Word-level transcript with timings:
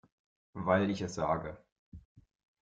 Weil 0.55 0.89
ich 0.89 1.01
es 1.03 1.13
sage. 1.13 1.63